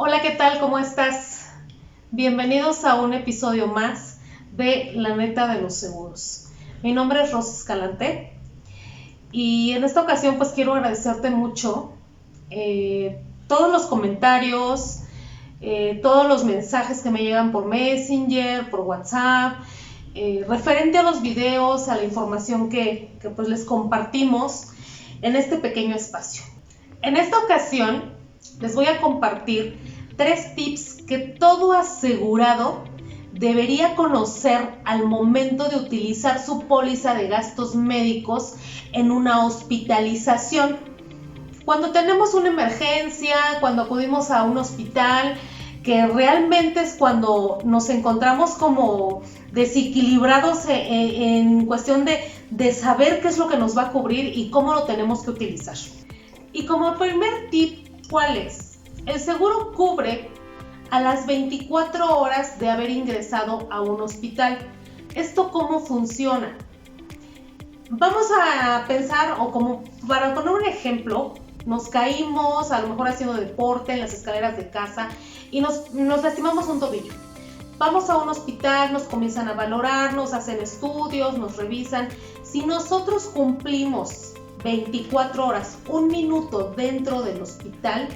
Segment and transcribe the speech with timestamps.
[0.00, 0.60] Hola, ¿qué tal?
[0.60, 1.50] ¿Cómo estás?
[2.12, 4.20] Bienvenidos a un episodio más
[4.52, 6.50] de La Neta de los Seguros.
[6.84, 8.32] Mi nombre es Rosa Escalante
[9.32, 11.94] y en esta ocasión pues quiero agradecerte mucho
[12.48, 15.00] eh, todos los comentarios,
[15.60, 19.54] eh, todos los mensajes que me llegan por Messenger, por WhatsApp,
[20.14, 24.68] eh, referente a los videos, a la información que, que pues les compartimos
[25.22, 26.44] en este pequeño espacio.
[27.02, 28.16] En esta ocasión
[28.60, 29.78] les voy a compartir
[30.16, 32.84] tres tips que todo asegurado
[33.32, 38.54] debería conocer al momento de utilizar su póliza de gastos médicos
[38.92, 40.76] en una hospitalización.
[41.64, 45.36] Cuando tenemos una emergencia, cuando acudimos a un hospital,
[45.84, 52.18] que realmente es cuando nos encontramos como desequilibrados e, e, en, cuestión de,
[52.50, 55.30] de saber qué es lo que nos va a cubrir y cómo lo tenemos que
[55.30, 55.76] utilizar.
[56.52, 58.78] Y como primer tip, ¿cuál es?
[59.06, 60.30] El seguro cubre
[60.90, 64.58] a las 24 horas de haber ingresado a un hospital.
[65.14, 66.56] ¿Esto cómo funciona?
[67.90, 73.34] Vamos a pensar, o como para poner un ejemplo, nos caímos, a lo mejor haciendo
[73.34, 75.08] deporte en las escaleras de casa
[75.50, 77.12] y nos, nos lastimamos un tobillo.
[77.78, 82.08] Vamos a un hospital, nos comienzan a valorar, nos hacen estudios, nos revisan.
[82.42, 88.08] Si nosotros cumplimos 24 horas, un minuto dentro del hospital,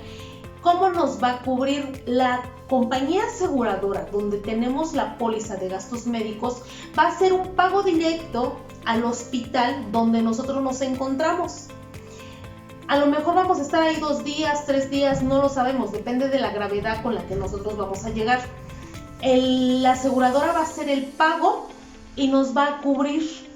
[0.60, 6.62] ¿cómo nos va a cubrir la compañía aseguradora donde tenemos la póliza de gastos médicos?
[6.98, 11.68] Va a hacer un pago directo al hospital donde nosotros nos encontramos.
[12.88, 16.28] A lo mejor vamos a estar ahí dos días, tres días, no lo sabemos, depende
[16.28, 18.40] de la gravedad con la que nosotros vamos a llegar.
[19.22, 21.68] la aseguradora va a hacer el pago
[22.16, 23.51] y nos va a cubrir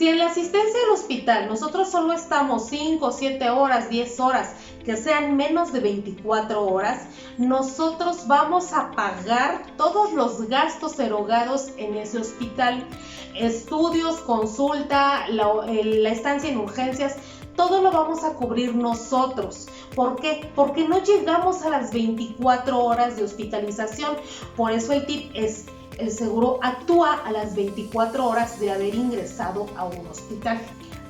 [0.00, 4.96] si en la asistencia al hospital nosotros solo estamos 5, 7 horas, 10 horas, que
[4.96, 7.02] sean menos de 24 horas,
[7.36, 12.86] nosotros vamos a pagar todos los gastos erogados en ese hospital.
[13.34, 17.16] Estudios, consulta, la, la estancia en urgencias,
[17.54, 19.68] todo lo vamos a cubrir nosotros.
[19.94, 20.50] ¿Por qué?
[20.54, 24.16] Porque no llegamos a las 24 horas de hospitalización.
[24.56, 25.66] Por eso el tip es
[26.00, 30.60] el seguro actúa a las 24 horas de haber ingresado a un hospital.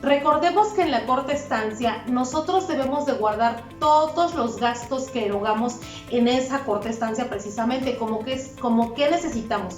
[0.02, 5.76] Recordemos que en la corta estancia nosotros debemos de guardar todos los gastos que erogamos
[6.10, 9.76] en esa corta estancia precisamente, como que, como que necesitamos.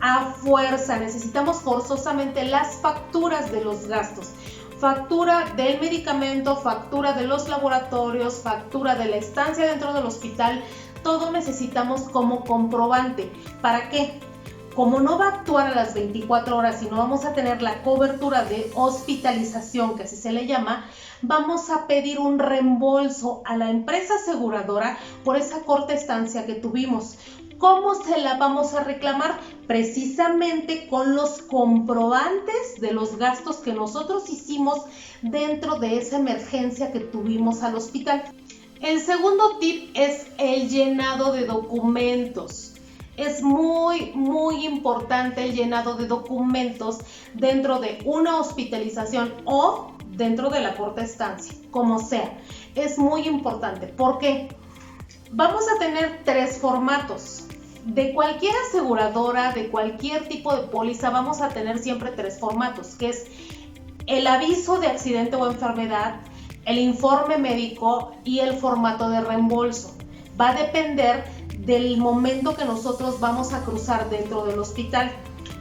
[0.00, 4.32] A fuerza, necesitamos forzosamente las facturas de los gastos.
[4.78, 10.62] Factura del medicamento, factura de los laboratorios, factura de la estancia dentro del hospital,
[11.02, 13.32] todo necesitamos como comprobante.
[13.62, 14.20] ¿Para qué?
[14.74, 17.82] Como no va a actuar a las 24 horas y no vamos a tener la
[17.82, 20.86] cobertura de hospitalización, que así se le llama,
[21.22, 27.16] vamos a pedir un reembolso a la empresa aseguradora por esa corta estancia que tuvimos.
[27.58, 29.38] ¿Cómo se la vamos a reclamar?
[29.68, 34.82] Precisamente con los comprobantes de los gastos que nosotros hicimos
[35.22, 38.24] dentro de esa emergencia que tuvimos al hospital.
[38.80, 42.73] El segundo tip es el llenado de documentos
[43.16, 46.98] es muy, muy importante el llenado de documentos
[47.34, 52.38] dentro de una hospitalización o dentro de la corta estancia, como sea.
[52.74, 53.86] Es muy importante.
[53.88, 54.48] porque
[55.36, 57.46] Vamos a tener tres formatos.
[57.84, 63.08] De cualquier aseguradora, de cualquier tipo de póliza, vamos a tener siempre tres formatos, que
[63.08, 63.26] es
[64.06, 66.20] el aviso de accidente o enfermedad,
[66.66, 69.96] el informe médico y el formato de reembolso.
[70.40, 71.24] Va a depender
[71.64, 75.12] del momento que nosotros vamos a cruzar dentro del hospital.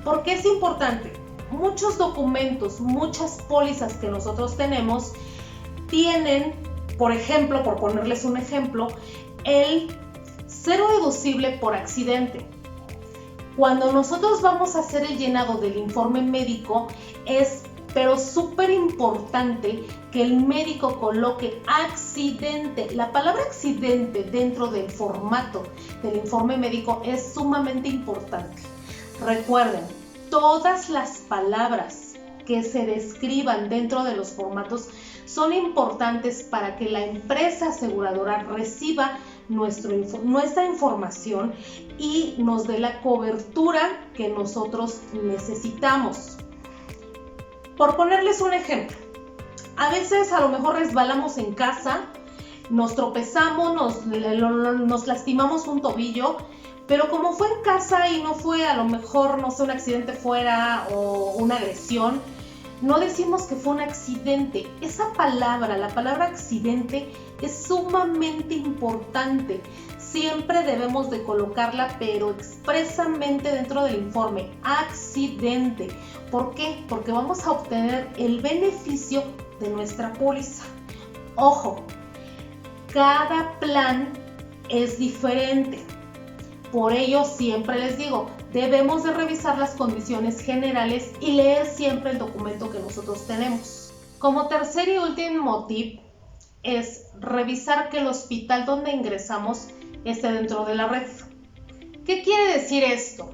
[0.03, 1.13] ¿Por qué es importante?
[1.51, 5.13] Muchos documentos, muchas pólizas que nosotros tenemos
[5.87, 6.53] tienen,
[6.97, 8.87] por ejemplo, por ponerles un ejemplo,
[9.43, 9.87] el
[10.47, 12.45] cero deducible por accidente.
[13.55, 16.87] Cuando nosotros vamos a hacer el llenado del informe médico
[17.25, 17.62] es
[17.93, 22.93] pero súper importante que el médico coloque accidente.
[22.95, 25.63] La palabra accidente dentro del formato
[26.01, 28.61] del informe médico es sumamente importante.
[29.23, 29.83] Recuerden,
[30.29, 34.89] todas las palabras que se describan dentro de los formatos
[35.25, 39.17] son importantes para que la empresa aseguradora reciba
[39.49, 41.53] nuestra información
[41.97, 46.37] y nos dé la cobertura que nosotros necesitamos.
[47.77, 48.95] Por ponerles un ejemplo,
[49.77, 52.05] a veces a lo mejor resbalamos en casa,
[52.69, 56.37] nos tropezamos, nos, lastimamos un tobillo,
[56.87, 60.13] pero como fue en casa y no fue a lo mejor, no sé, un accidente
[60.13, 62.21] fuera o una agresión,
[62.81, 64.67] no decimos que fue un accidente.
[64.81, 67.09] Esa palabra, la palabra accidente,
[67.41, 69.61] es sumamente importante.
[70.13, 75.87] Siempre debemos de colocarla, pero expresamente dentro del informe, accidente.
[76.29, 76.85] ¿Por qué?
[76.87, 79.23] Porque vamos a obtener el beneficio
[79.59, 80.65] de nuestra póliza.
[81.35, 81.83] Ojo,
[82.93, 84.13] cada plan
[84.69, 85.79] es diferente.
[86.71, 92.19] Por ello siempre les digo, debemos de revisar las condiciones generales y leer siempre el
[92.19, 93.91] documento que nosotros tenemos.
[94.19, 96.01] Como tercer y último tip
[96.61, 99.69] es revisar que el hospital donde ingresamos
[100.05, 101.07] esté dentro de la red.
[102.05, 103.31] ¿Qué quiere decir esto?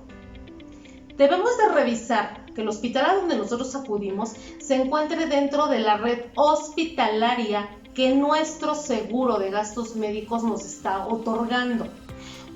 [1.17, 5.97] Debemos de revisar que el hospital a donde nosotros acudimos se encuentre dentro de la
[5.97, 11.87] red hospitalaria que nuestro seguro de gastos médicos nos está otorgando.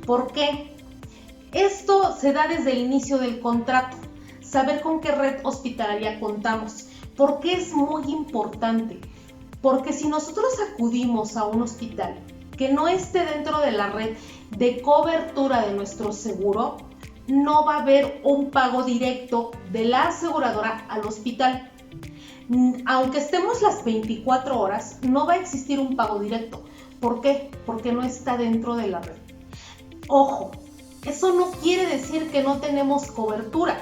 [0.05, 0.73] ¿Por qué?
[1.51, 3.97] Esto se da desde el inicio del contrato,
[4.41, 6.87] saber con qué red hospitalaria contamos.
[7.17, 8.99] ¿Por qué es muy importante?
[9.61, 12.19] Porque si nosotros acudimos a un hospital
[12.57, 14.15] que no esté dentro de la red
[14.57, 16.77] de cobertura de nuestro seguro,
[17.27, 21.71] no va a haber un pago directo de la aseguradora al hospital.
[22.49, 26.63] Mm, aunque estemos las 24 horas, no va a existir un pago directo.
[26.99, 27.51] ¿Por qué?
[27.65, 29.17] Porque no está dentro de la red.
[30.09, 30.51] Ojo,
[31.05, 33.77] eso no quiere decir que no tenemos cobertura.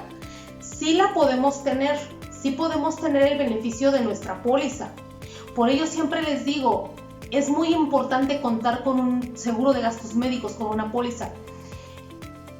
[0.60, 1.98] Sí la podemos tener,
[2.30, 4.92] sí podemos tener el beneficio de nuestra póliza,
[5.54, 6.94] por ello siempre les digo,
[7.32, 11.30] es muy importante contar con un seguro de gastos médicos, con una póliza.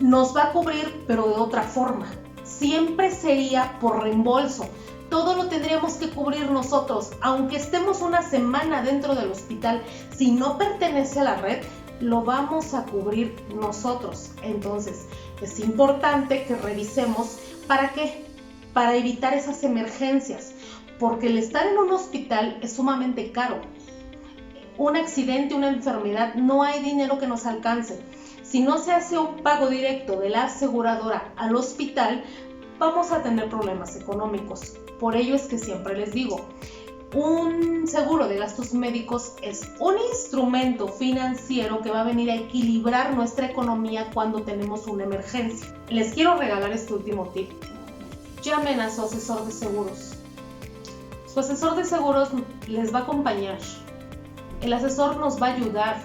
[0.00, 2.06] Nos va a cubrir, pero de otra forma.
[2.42, 4.66] Siempre sería por reembolso.
[5.10, 9.82] Todo lo tendríamos que cubrir nosotros, aunque estemos una semana dentro del hospital.
[10.16, 11.62] Si no pertenece a la red,
[12.00, 14.30] lo vamos a cubrir nosotros.
[14.42, 15.06] Entonces,
[15.40, 17.38] es importante que revisemos
[17.68, 18.24] para qué,
[18.72, 20.54] para evitar esas emergencias
[21.02, 23.60] porque el estar en un hospital es sumamente caro.
[24.82, 28.00] Un accidente, una enfermedad, no hay dinero que nos alcance.
[28.42, 32.24] Si no se hace un pago directo de la aseguradora al hospital,
[32.80, 34.76] vamos a tener problemas económicos.
[34.98, 36.48] Por ello es que siempre les digo,
[37.14, 43.14] un seguro de gastos médicos es un instrumento financiero que va a venir a equilibrar
[43.14, 45.72] nuestra economía cuando tenemos una emergencia.
[45.90, 47.50] Les quiero regalar este último tip.
[48.42, 50.14] Llamen a su asesor de seguros.
[51.32, 52.30] Su asesor de seguros
[52.66, 53.60] les va a acompañar.
[54.62, 56.00] El asesor nos va a ayudar.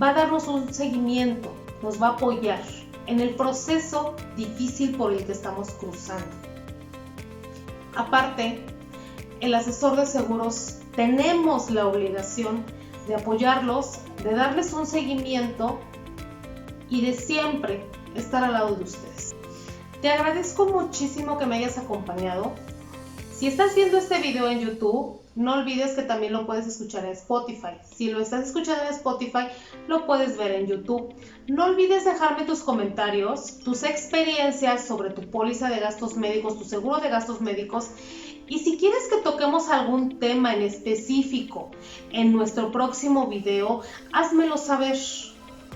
[0.00, 1.52] Va a darnos un seguimiento.
[1.82, 2.62] Nos va a apoyar
[3.06, 6.26] en el proceso difícil por el que estamos cruzando.
[7.96, 8.64] Aparte,
[9.40, 12.64] el asesor de seguros tenemos la obligación
[13.08, 15.80] de apoyarlos, de darles un seguimiento
[16.88, 17.84] y de siempre
[18.14, 19.34] estar al lado de ustedes.
[20.00, 22.52] Te agradezco muchísimo que me hayas acompañado.
[23.34, 27.12] Si estás viendo este video en YouTube, no olvides que también lo puedes escuchar en
[27.12, 27.78] Spotify.
[27.94, 29.46] Si lo estás escuchando en Spotify,
[29.86, 31.14] lo puedes ver en YouTube.
[31.46, 36.98] No olvides dejarme tus comentarios, tus experiencias sobre tu póliza de gastos médicos, tu seguro
[36.98, 37.90] de gastos médicos.
[38.48, 41.70] Y si quieres que toquemos algún tema en específico
[42.10, 43.82] en nuestro próximo video,
[44.12, 44.98] házmelo saber.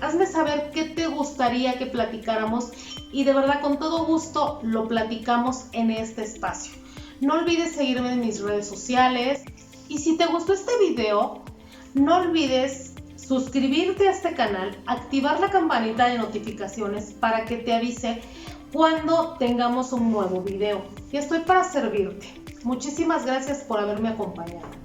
[0.01, 2.71] Hazme saber qué te gustaría que platicáramos
[3.13, 6.73] y de verdad con todo gusto lo platicamos en este espacio.
[7.23, 9.43] No olvides seguirme en mis redes sociales.
[9.87, 11.43] Y si te gustó este video,
[11.93, 18.21] no olvides suscribirte a este canal, activar la campanita de notificaciones para que te avise
[18.71, 20.83] cuando tengamos un nuevo video.
[21.11, 22.27] Y estoy para servirte.
[22.63, 24.82] Muchísimas gracias por haberme acompañado.